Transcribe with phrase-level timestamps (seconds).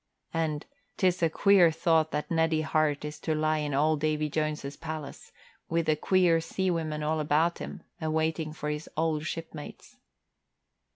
[0.33, 0.65] And,
[0.97, 5.31] "'Tis a queer thought that Neddie Hart is to lie in old Davy Jones's palace,
[5.69, 9.97] with the queer sea women all about him, awaiting for his old shipmates."